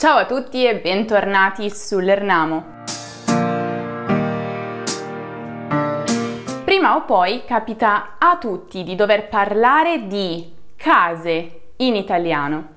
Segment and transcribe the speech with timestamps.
[0.00, 2.64] Ciao a tutti e bentornati sull'Ernamo.
[6.64, 12.76] Prima o poi capita a tutti di dover parlare di case in italiano,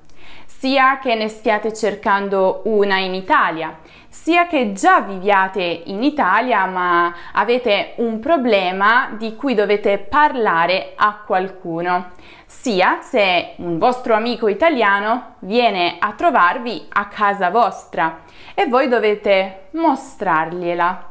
[0.64, 7.14] sia che ne stiate cercando una in Italia, sia che già viviate in Italia ma
[7.32, 12.12] avete un problema di cui dovete parlare a qualcuno,
[12.46, 18.20] sia se un vostro amico italiano viene a trovarvi a casa vostra
[18.54, 21.10] e voi dovete mostrargliela.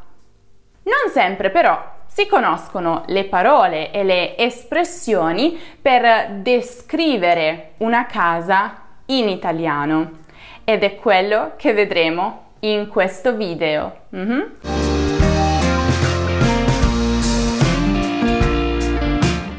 [0.81, 9.29] Non sempre però si conoscono le parole e le espressioni per descrivere una casa in
[9.29, 10.19] italiano
[10.63, 13.97] ed è quello che vedremo in questo video.
[14.15, 14.41] Mm-hmm.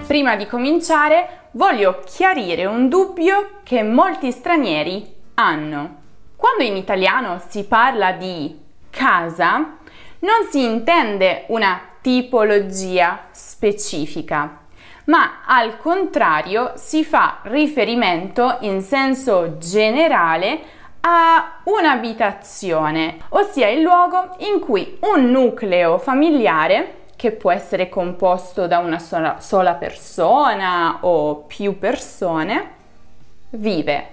[0.06, 6.02] Prima di cominciare voglio chiarire un dubbio che molti stranieri hanno.
[6.36, 8.58] Quando in italiano si parla di
[8.90, 9.78] casa,
[10.20, 14.63] non si intende una tipologia specifica,
[15.04, 20.60] ma al contrario si fa riferimento in senso generale
[21.00, 28.78] a un'abitazione, ossia il luogo in cui un nucleo familiare che può essere composto da
[28.78, 32.70] una sola, sola persona o più persone,
[33.50, 34.08] vive.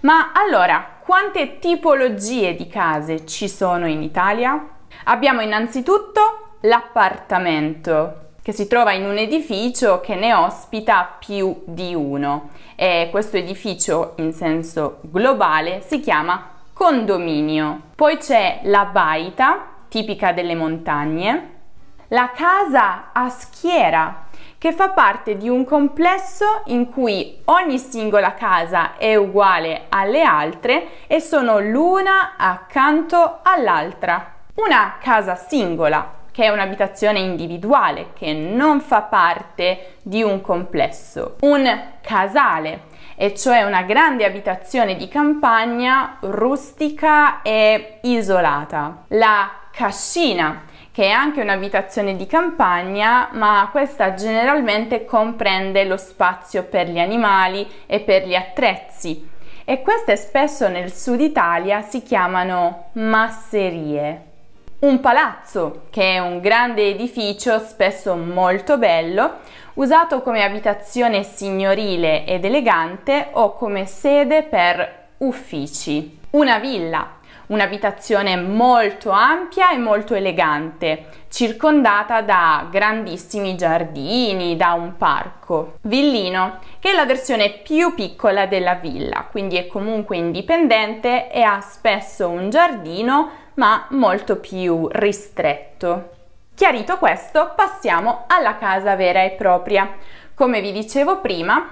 [0.00, 4.68] Ma allora, quante tipologie di case ci sono in Italia?
[5.04, 12.50] Abbiamo innanzitutto l'appartamento, che si trova in un edificio che ne ospita più di uno
[12.76, 17.80] e questo edificio in senso globale si chiama condominio.
[17.96, 21.54] Poi c'è la baita, tipica delle montagne,
[22.10, 24.26] la casa a schiera,
[24.58, 31.08] che fa parte di un complesso in cui ogni singola casa è uguale alle altre
[31.08, 34.34] e sono l'una accanto all'altra.
[34.54, 41.36] Una casa singola, che è un'abitazione individuale, che non fa parte di un complesso.
[41.40, 41.66] Un
[42.02, 49.04] casale, e cioè una grande abitazione di campagna rustica e isolata.
[49.08, 56.90] La cascina, che è anche un'abitazione di campagna, ma questa generalmente comprende lo spazio per
[56.90, 59.26] gli animali e per gli attrezzi.
[59.64, 64.34] E queste spesso nel sud Italia si chiamano masserie.
[64.78, 69.36] Un palazzo, che è un grande edificio spesso molto bello,
[69.74, 76.18] usato come abitazione signorile ed elegante o come sede per uffici.
[76.32, 77.12] Una villa,
[77.46, 85.78] un'abitazione molto ampia e molto elegante, circondata da grandissimi giardini, da un parco.
[85.84, 91.62] Villino, che è la versione più piccola della villa, quindi è comunque indipendente e ha
[91.62, 96.10] spesso un giardino ma molto più ristretto.
[96.54, 99.96] Chiarito questo, passiamo alla casa vera e propria.
[100.34, 101.68] Come vi dicevo prima,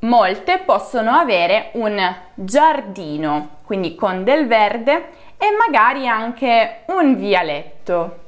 [0.00, 2.00] molte possono avere un
[2.34, 8.20] giardino, quindi con del verde e magari anche un vialetto.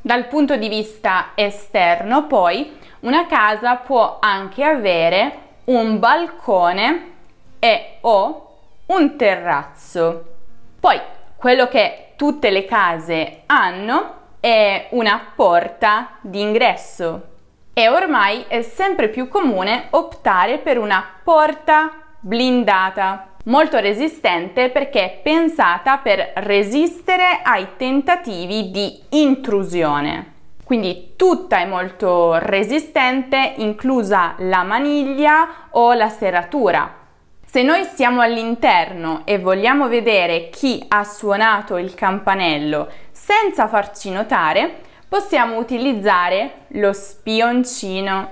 [0.00, 7.10] Dal punto di vista esterno, poi, una casa può anche avere un balcone
[7.58, 10.24] e o un terrazzo.
[10.80, 11.00] Poi,
[11.36, 17.22] quello che tutte le case hanno è una porta d'ingresso
[17.74, 21.90] e ormai è sempre più comune optare per una porta
[22.20, 30.34] blindata, molto resistente perché è pensata per resistere ai tentativi di intrusione.
[30.62, 37.01] Quindi tutta è molto resistente, inclusa la maniglia o la serratura,
[37.52, 44.80] se noi siamo all'interno e vogliamo vedere chi ha suonato il campanello senza farci notare,
[45.06, 48.30] possiamo utilizzare lo spioncino.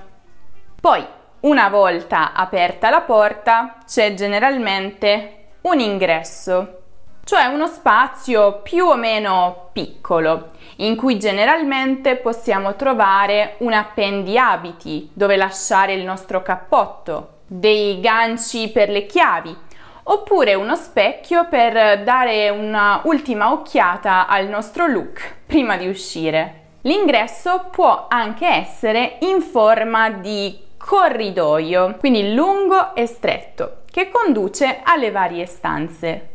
[0.81, 1.05] Poi,
[1.41, 6.79] una volta aperta la porta, c'è generalmente un ingresso,
[7.23, 15.35] cioè uno spazio più o meno piccolo, in cui generalmente possiamo trovare un appendiabiti dove
[15.35, 19.53] lasciare il nostro cappotto dei ganci per le chiavi
[20.03, 26.59] oppure uno specchio per dare un'ultima occhiata al nostro look prima di uscire.
[26.83, 35.11] L'ingresso può anche essere in forma di corridoio, quindi lungo e stretto, che conduce alle
[35.11, 36.29] varie stanze.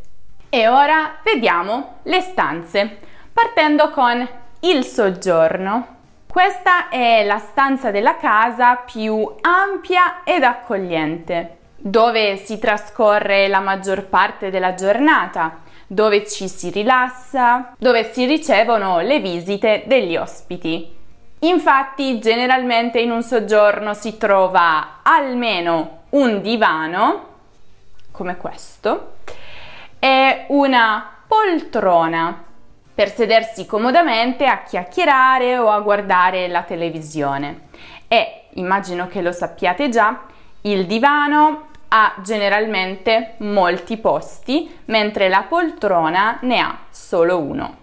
[0.49, 2.97] E ora vediamo le stanze,
[3.33, 4.25] partendo con
[4.61, 5.95] il soggiorno.
[6.37, 11.57] Questa è la stanza della casa più ampia ed accogliente.
[11.79, 18.99] dove si trascorre la maggior parte della giornata, dove ci si rilassa, dove si ricevono
[18.99, 20.95] le visite degli ospiti.
[21.39, 27.27] Infatti, generalmente in un soggiorno si trova almeno un divano,
[28.11, 29.13] come questo,
[29.97, 32.43] e una poltrona
[32.97, 37.67] per sedersi comodamente a chiacchierare o a guardare la televisione.
[38.07, 40.21] E immagino che lo sappiate già,
[40.61, 47.77] il divano ha generalmente molti posti, mentre la poltrona ne ha solo uno.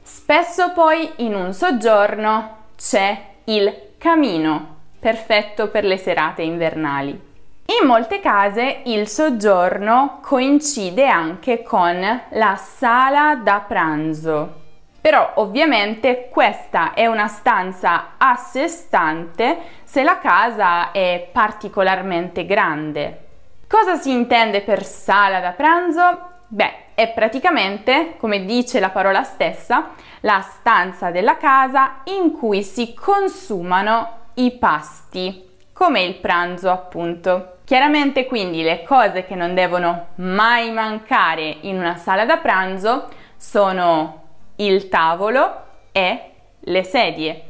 [0.00, 7.33] Spesso poi in un soggiorno c'è il camino, perfetto per le serate invernali.
[7.66, 14.60] In molte case il soggiorno coincide anche con la sala da pranzo.
[15.00, 23.18] Però ovviamente questa è una stanza a sé stante se la casa è particolarmente grande.
[23.66, 26.18] Cosa si intende per sala da pranzo?
[26.46, 32.92] Beh, è praticamente, come dice la parola stessa, la stanza della casa in cui si
[32.94, 37.56] consumano i pasti, come il pranzo appunto.
[37.64, 44.22] Chiaramente quindi le cose che non devono mai mancare in una sala da pranzo sono
[44.56, 46.30] il tavolo e
[46.60, 47.42] le sedie.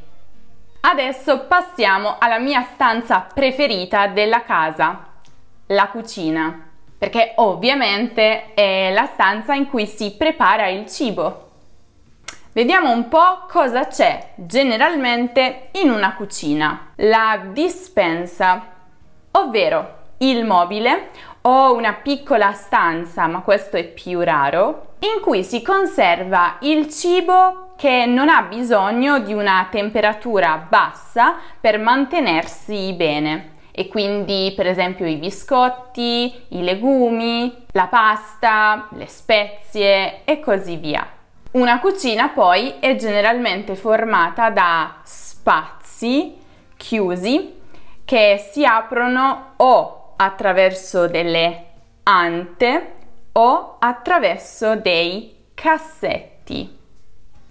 [0.81, 5.05] Adesso passiamo alla mia stanza preferita della casa,
[5.67, 6.65] la cucina
[6.97, 11.51] perché ovviamente è la stanza in cui si prepara il cibo.
[12.53, 16.84] Vediamo un po' cosa c'è generalmente in una cucina.
[16.95, 18.67] La dispensa,
[19.31, 21.09] ovvero il mobile
[21.41, 27.73] o una piccola stanza, ma questo è più raro, in cui si conserva il cibo
[27.75, 35.05] che non ha bisogno di una temperatura bassa per mantenersi bene e quindi per esempio
[35.05, 41.05] i biscotti, i legumi, la pasta, le spezie e così via.
[41.51, 46.43] Una cucina poi è generalmente formata da spazi
[46.85, 47.61] chiusi
[48.05, 51.65] che si aprono o attraverso delle
[52.03, 52.93] ante
[53.31, 56.77] o attraverso dei cassetti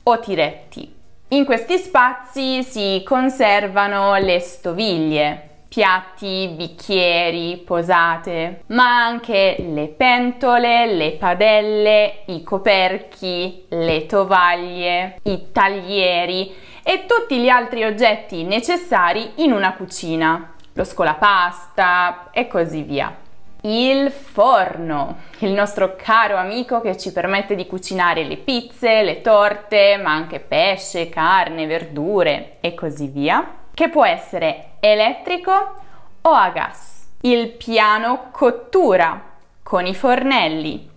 [0.04, 0.94] o tiretti.
[1.28, 11.10] In questi spazi si conservano le stoviglie, piatti, bicchieri, posate, ma anche le pentole, le
[11.12, 19.72] padelle, i coperchi, le tovaglie, i taglieri e tutti gli altri oggetti necessari in una
[19.72, 23.16] cucina, lo scolapasta e così via.
[23.62, 29.96] Il forno, il nostro caro amico che ci permette di cucinare le pizze, le torte,
[29.96, 35.75] ma anche pesce, carne, verdure e così via che può essere elettrico
[36.20, 37.08] o a gas.
[37.22, 39.32] Il piano cottura
[39.62, 40.90] con i fornelli.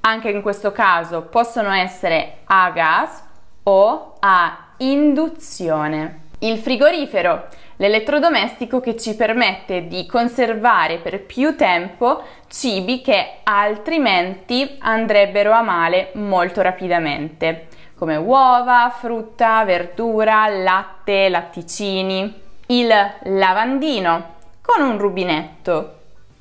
[0.00, 3.22] Anche in questo caso possono essere a gas
[3.64, 6.24] o a induzione.
[6.40, 7.44] Il frigorifero,
[7.76, 16.10] l'elettrodomestico che ci permette di conservare per più tempo cibi che altrimenti andrebbero a male
[16.14, 22.88] molto rapidamente come uova, frutta, verdura, latte, latticini, il
[23.22, 25.94] lavandino con un rubinetto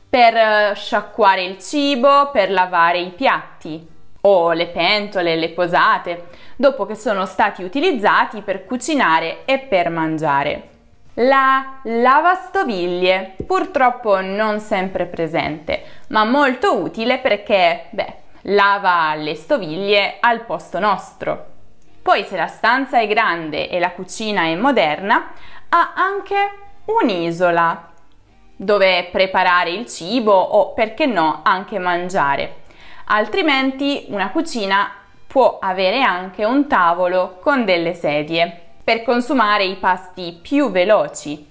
[0.10, 3.88] per eh, sciacquare il cibo, per lavare i piatti
[4.22, 10.70] o le pentole, le posate, dopo che sono stati utilizzati per cucinare e per mangiare.
[11.16, 20.42] La lavastoviglie, purtroppo non sempre presente, ma molto utile perché, beh, lava le stoviglie al
[20.42, 21.54] posto nostro.
[22.02, 25.32] Poi se la stanza è grande e la cucina è moderna,
[25.70, 26.36] ha anche
[26.86, 27.92] un'isola
[28.58, 32.64] dove preparare il cibo o perché no anche mangiare.
[33.06, 34.92] Altrimenti una cucina
[35.36, 41.46] può avere anche un tavolo con delle sedie per consumare i pasti più veloci.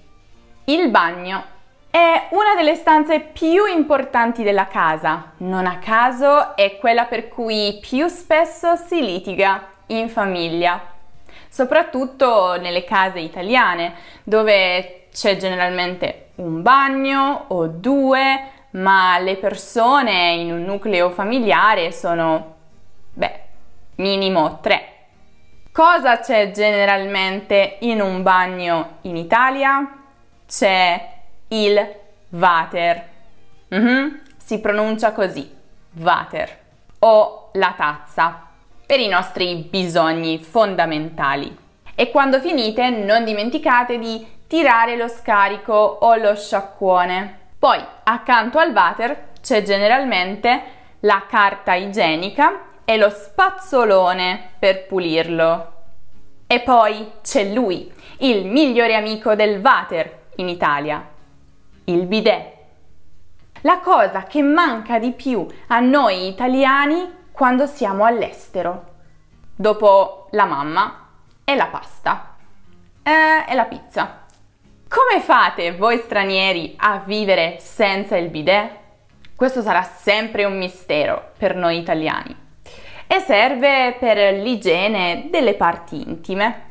[0.63, 1.43] Il bagno
[1.91, 7.77] è una delle stanze più importanti della casa, non a caso è quella per cui
[7.79, 10.81] più spesso si litiga in famiglia,
[11.47, 20.51] soprattutto nelle case italiane dove c'è generalmente un bagno o due, ma le persone in
[20.51, 22.55] un nucleo familiare sono,
[23.13, 23.43] beh,
[23.95, 24.93] minimo tre.
[25.71, 30.03] Cosa c'è generalmente in un bagno in Italia?
[30.47, 31.13] C'è
[31.49, 31.95] il
[32.29, 33.09] water.
[33.73, 34.07] Mm-hmm.
[34.37, 35.53] Si pronuncia così,
[35.93, 36.63] water
[36.99, 38.47] o la tazza
[38.85, 41.57] per i nostri bisogni fondamentali.
[41.93, 47.39] E quando finite non dimenticate di tirare lo scarico o lo sciacquone.
[47.57, 50.61] Poi accanto al water c'è generalmente
[51.01, 55.73] la carta igienica e lo spazzolone per pulirlo.
[56.47, 61.03] E poi c'è lui, il migliore amico del water in Italia,
[61.85, 62.53] il bidet.
[63.61, 68.93] La cosa che manca di più a noi italiani quando siamo all'estero,
[69.55, 71.07] dopo la mamma
[71.43, 72.35] e la pasta
[73.01, 74.23] eh, e la pizza.
[74.87, 78.83] Come fate voi stranieri a vivere senza il bidet?
[79.35, 82.43] Questo sarà sempre un mistero per noi italiani
[83.07, 86.61] e serve per l'igiene delle parti intime.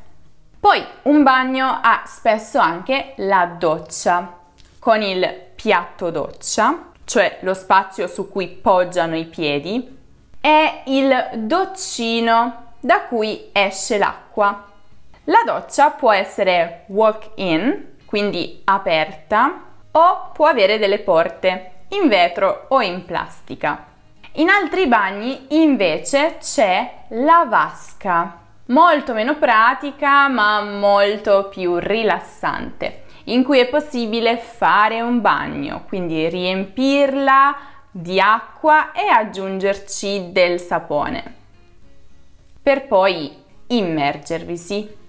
[0.59, 4.39] Poi un bagno ha spesso anche la doccia
[4.79, 9.99] con il piatto doccia, cioè lo spazio su cui poggiano i piedi,
[10.41, 14.65] e il doccino da cui esce l'acqua.
[15.25, 22.83] La doccia può essere walk-in, quindi aperta, o può avere delle porte in vetro o
[22.83, 23.87] in plastica.
[24.37, 33.45] In altri bagni invece c'è la vasca, molto meno pratica ma molto più rilassante, in
[33.45, 37.57] cui è possibile fare un bagno, quindi riempirla
[37.93, 41.35] di acqua e aggiungerci del sapone,
[42.61, 43.33] per poi
[43.69, 45.03] immergervisi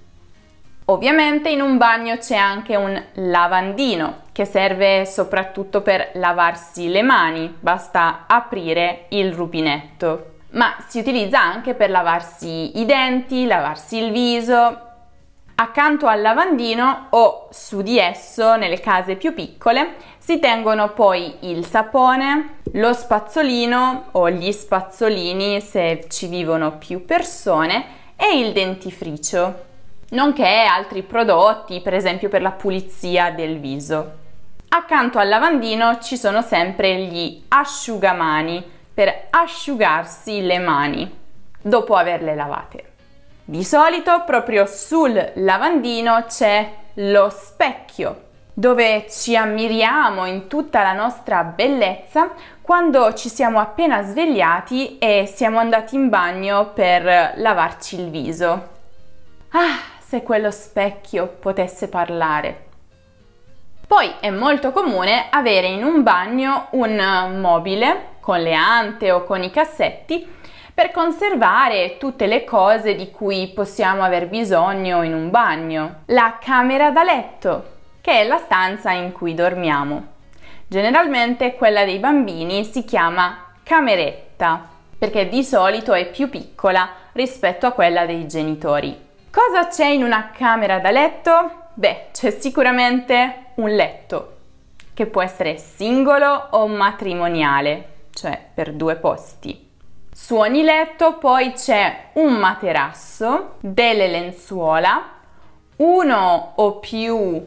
[0.87, 7.51] Ovviamente in un bagno c'è anche un lavandino che serve soprattutto per lavarsi le mani,
[7.59, 10.33] basta aprire il rubinetto.
[10.51, 14.79] Ma si utilizza anche per lavarsi i denti, lavarsi il viso.
[15.55, 21.65] Accanto al lavandino o su di esso, nelle case più piccole, si tengono poi il
[21.65, 29.73] sapone, lo spazzolino o gli spazzolini se ci vivono più persone e il dentifricio
[30.09, 34.23] nonché altri prodotti, per esempio per la pulizia del viso.
[34.69, 41.17] Accanto al lavandino ci sono sempre gli asciugamani per asciugarsi le mani
[41.61, 42.91] dopo averle lavate.
[43.43, 48.23] Di solito proprio sul lavandino c'è lo specchio
[48.57, 52.31] dove ci ammiriamo in tutta la nostra bellezza
[52.61, 58.69] quando ci siamo appena svegliati e siamo andati in bagno per lavarci il viso.
[59.49, 59.77] Ah,
[60.15, 62.63] se quello specchio potesse parlare.
[63.85, 69.43] Poi è molto comune avere in un bagno un mobile con le ante o con
[69.43, 70.25] i cassetti
[70.73, 76.03] per conservare tutte le cose di cui possiamo aver bisogno in un bagno.
[76.05, 80.13] La camera da letto, che è la stanza in cui dormiamo.
[80.65, 84.65] Generalmente quella dei bambini si chiama cameretta
[84.97, 89.04] perché di solito è più piccola rispetto a quella dei genitori.
[89.35, 91.63] Cosa c'è in una camera da letto?
[91.73, 94.37] Beh, c'è sicuramente un letto,
[94.93, 99.71] che può essere singolo o matrimoniale, cioè per due posti.
[100.09, 105.03] Su ogni letto poi c'è un materasso, delle lenzuola,
[105.75, 107.43] uno o più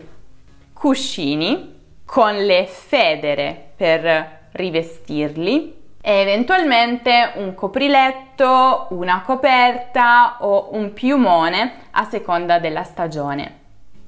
[0.74, 5.77] cuscini con le federe per rivestirli
[6.08, 13.58] e eventualmente un copriletto, una coperta o un piumone a seconda della stagione.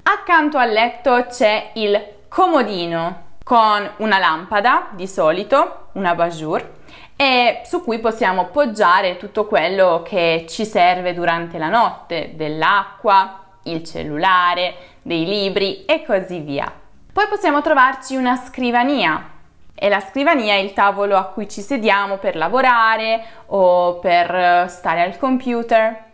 [0.01, 6.71] Accanto al letto c'è il comodino con una lampada di solito, una bajour,
[7.15, 13.83] e su cui possiamo poggiare tutto quello che ci serve durante la notte, dell'acqua, il
[13.83, 16.73] cellulare, dei libri e così via.
[17.13, 19.39] Poi possiamo trovarci una scrivania
[19.83, 24.65] e la scrivania è il tavolo a cui ci sediamo per lavorare o per eh,
[24.69, 26.05] stare al computer.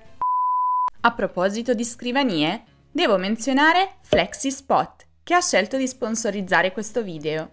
[1.01, 7.49] A proposito di scrivanie, devo menzionare FlexiSpot, che ha scelto di sponsorizzare questo video.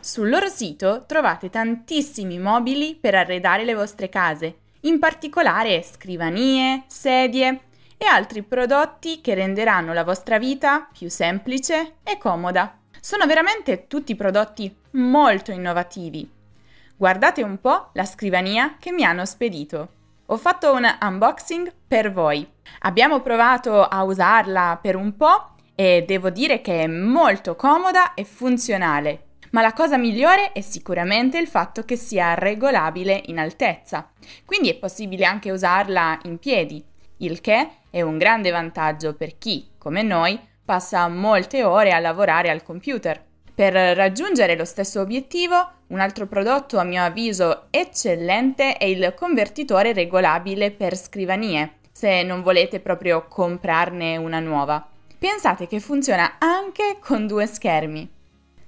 [0.00, 7.60] Sul loro sito trovate tantissimi mobili per arredare le vostre case, in particolare scrivanie, sedie
[7.98, 12.77] e altri prodotti che renderanno la vostra vita più semplice e comoda.
[13.00, 16.30] Sono veramente tutti prodotti molto innovativi.
[16.96, 19.88] Guardate un po' la scrivania che mi hanno spedito.
[20.26, 22.46] Ho fatto un unboxing per voi.
[22.80, 28.24] Abbiamo provato a usarla per un po' e devo dire che è molto comoda e
[28.24, 29.26] funzionale.
[29.52, 34.10] Ma la cosa migliore è sicuramente il fatto che sia regolabile in altezza,
[34.44, 36.84] quindi è possibile anche usarla in piedi,
[37.18, 40.38] il che è un grande vantaggio per chi, come noi,
[40.68, 43.24] passa molte ore a lavorare al computer.
[43.54, 45.56] Per raggiungere lo stesso obiettivo,
[45.86, 52.42] un altro prodotto a mio avviso eccellente è il convertitore regolabile per scrivanie, se non
[52.42, 54.86] volete proprio comprarne una nuova.
[55.18, 58.06] Pensate che funziona anche con due schermi.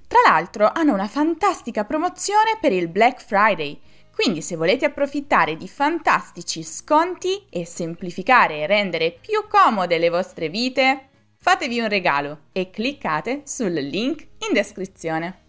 [0.07, 3.79] Tra l'altro hanno una fantastica promozione per il Black Friday,
[4.11, 10.49] quindi se volete approfittare di fantastici sconti e semplificare e rendere più comode le vostre
[10.49, 11.09] vite,
[11.43, 15.39] fatevi un regalo e cliccate sul link in descrizione.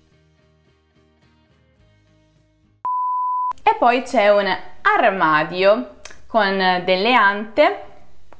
[3.63, 5.97] E poi c'è un armadio
[6.27, 7.85] con delle ante,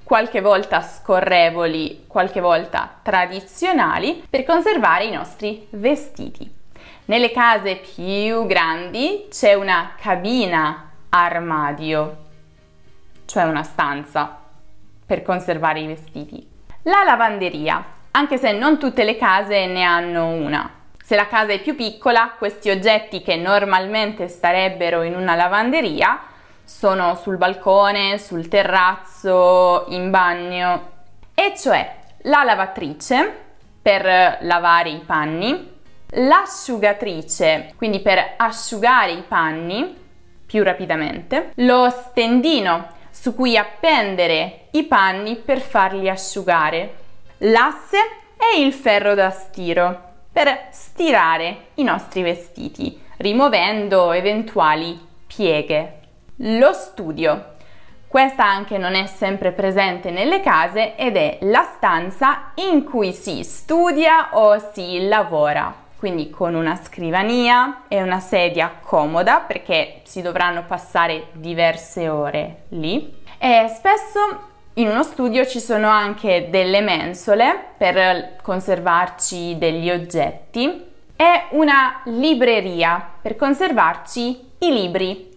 [0.03, 6.51] qualche volta scorrevoli, qualche volta tradizionali, per conservare i nostri vestiti.
[7.05, 12.17] Nelle case più grandi c'è una cabina armadio,
[13.27, 14.39] cioè una stanza
[15.05, 16.52] per conservare i vestiti.
[16.87, 20.69] La lavanderia, anche se non tutte le case ne hanno una.
[21.01, 26.21] Se la casa è più piccola, questi oggetti che normalmente starebbero in una lavanderia
[26.65, 30.91] sono sul balcone, sul terrazzo, in bagno,
[31.35, 33.33] e cioè la lavatrice
[33.81, 35.71] per lavare i panni,
[36.11, 39.97] l'asciugatrice, quindi per asciugare i panni
[40.45, 46.95] più rapidamente, lo stendino su cui appendere i panni per farli asciugare,
[47.39, 47.99] l'asse
[48.37, 55.99] e il ferro da stiro per stirare i nostri vestiti, rimuovendo eventuali pieghe.
[56.37, 57.51] Lo studio.
[58.09, 63.45] Questa anche non è sempre presente nelle case ed è la stanza in cui si
[63.45, 65.82] studia o si lavora.
[66.03, 73.23] Quindi con una scrivania e una sedia comoda perché si dovranno passare diverse ore lì.
[73.39, 74.19] E spesso
[74.75, 83.09] in uno studio ci sono anche delle mensole per conservarci degli oggetti e una libreria
[83.23, 85.31] per conservarci i libri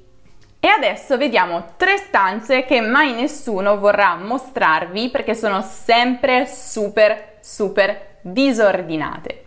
[0.60, 8.18] e adesso vediamo tre stanze che mai nessuno vorrà mostrarvi perché sono sempre super super
[8.22, 9.45] disordinate.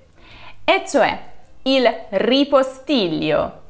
[0.70, 1.18] E cioè
[1.62, 3.60] il ripostiglio,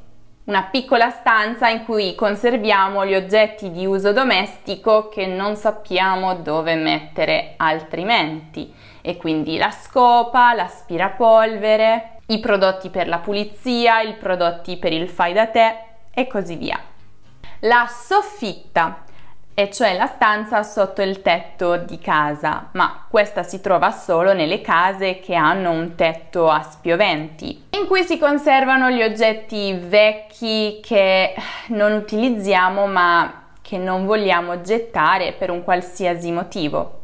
[0.46, 6.74] una piccola stanza in cui conserviamo gli oggetti di uso domestico che non sappiamo dove
[6.74, 8.74] mettere altrimenti.
[9.00, 15.32] E quindi la scopa, l'aspirapolvere, i prodotti per la pulizia, i prodotti per il fai
[15.32, 15.76] da te
[16.12, 16.80] e così via.
[17.60, 19.04] La soffitta,
[19.58, 24.60] e cioè la stanza sotto il tetto di casa, ma questa si trova solo nelle
[24.60, 31.34] case che hanno un tetto a spioventi, in cui si conservano gli oggetti vecchi che
[31.70, 37.00] non utilizziamo ma che non vogliamo gettare per un qualsiasi motivo.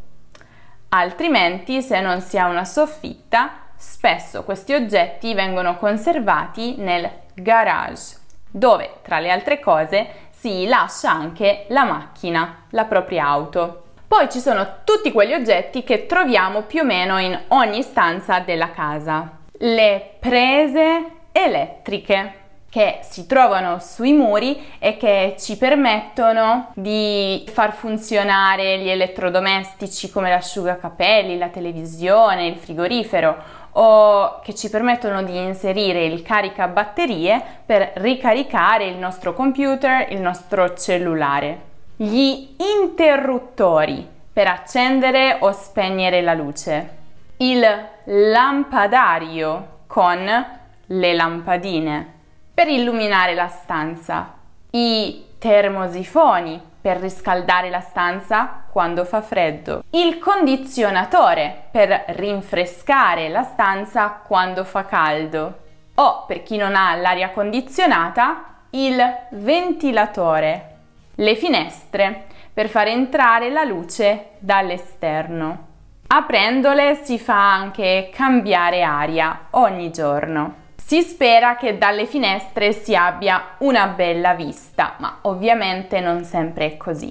[0.91, 8.99] Altrimenti, se non si ha una soffitta, spesso questi oggetti vengono conservati nel garage, dove,
[9.03, 13.85] tra le altre cose, si lascia anche la macchina, la propria auto.
[14.07, 18.71] Poi ci sono tutti quegli oggetti che troviamo più o meno in ogni stanza della
[18.71, 19.39] casa.
[19.57, 28.81] Le prese elettriche che si trovano sui muri e che ci permettono di far funzionare
[28.81, 36.23] gli elettrodomestici come l'asciugacapelli, la televisione, il frigorifero o che ci permettono di inserire il
[36.23, 41.73] caricabatterie per ricaricare il nostro computer, il nostro cellulare.
[41.97, 47.03] Gli interruttori per accendere o spegnere la luce.
[47.39, 47.65] Il
[48.05, 50.47] lampadario con
[50.87, 52.13] le lampadine
[52.53, 54.35] per illuminare la stanza.
[54.71, 64.21] I termosifoni per riscaldare la stanza quando fa freddo, il condizionatore per rinfrescare la stanza
[64.23, 65.61] quando fa caldo
[65.95, 70.75] o per chi non ha l'aria condizionata il ventilatore,
[71.15, 75.69] le finestre per far entrare la luce dall'esterno.
[76.09, 80.64] Aprendole si fa anche cambiare aria ogni giorno.
[80.87, 86.77] Si spera che dalle finestre si abbia una bella vista, ma ovviamente non sempre è
[86.77, 87.11] così.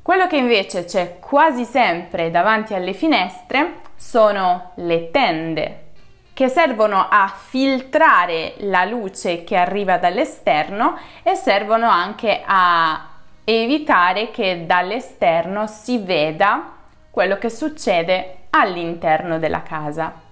[0.00, 5.86] Quello che invece c'è quasi sempre davanti alle finestre sono le tende,
[6.32, 13.04] che servono a filtrare la luce che arriva dall'esterno e servono anche a
[13.42, 16.74] evitare che dall'esterno si veda
[17.10, 20.25] quello che succede all'interno della casa.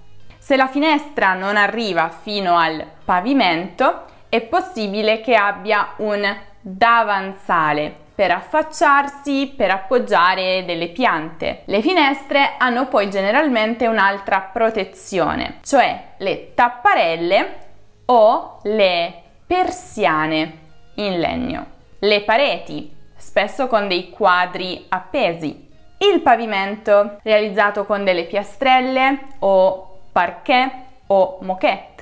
[0.45, 6.23] Se la finestra non arriva fino al pavimento, è possibile che abbia un
[6.61, 11.63] davanzale per affacciarsi, per appoggiare delle piante.
[11.65, 17.57] Le finestre hanno poi generalmente un'altra protezione, cioè le tapparelle
[18.05, 20.59] o le persiane
[20.97, 21.67] in legno.
[22.01, 25.71] Le pareti, spesso con dei quadri appesi.
[25.97, 30.71] Il pavimento realizzato con delle piastrelle o parquet
[31.09, 31.93] o moquette.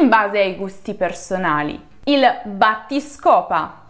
[0.00, 1.80] in base ai gusti personali.
[2.04, 3.86] Il battiscopa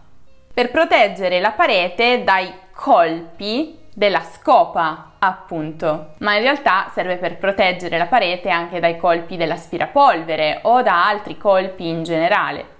[0.53, 7.97] per proteggere la parete dai colpi della scopa, appunto, ma in realtà serve per proteggere
[7.97, 12.77] la parete anche dai colpi dell'aspirapolvere o da altri colpi in generale.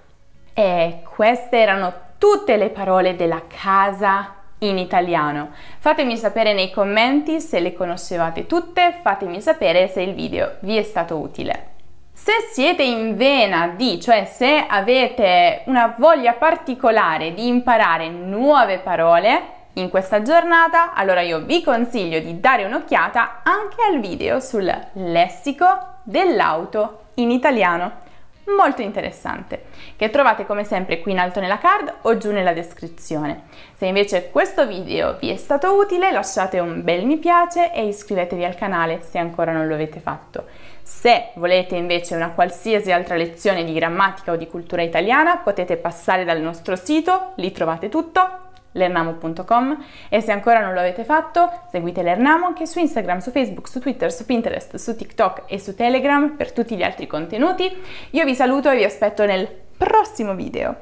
[0.54, 5.50] E queste erano tutte le parole della casa in italiano.
[5.78, 10.82] Fatemi sapere nei commenti se le conoscevate tutte, fatemi sapere se il video vi è
[10.82, 11.68] stato utile.
[12.12, 19.58] Se siete in vena di, cioè se avete una voglia particolare di imparare nuove parole
[19.74, 25.64] in questa giornata, allora io vi consiglio di dare un'occhiata anche al video sul lessico
[26.02, 28.08] dell'auto in italiano
[28.56, 29.64] molto interessante
[29.96, 33.44] che trovate come sempre qui in alto nella card o giù nella descrizione.
[33.76, 38.44] Se invece questo video vi è stato utile lasciate un bel mi piace e iscrivetevi
[38.44, 40.46] al canale se ancora non lo avete fatto.
[40.82, 46.24] Se volete invece una qualsiasi altra lezione di grammatica o di cultura italiana potete passare
[46.24, 52.02] dal nostro sito, lì trovate tutto lernamo.com e se ancora non lo avete fatto seguite
[52.02, 56.36] Lernamo anche su Instagram, su Facebook, su Twitter, su Pinterest, su TikTok e su Telegram
[56.36, 57.70] per tutti gli altri contenuti.
[58.10, 60.76] Io vi saluto e vi aspetto nel prossimo video.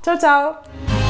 [0.00, 1.09] Ciao ciao!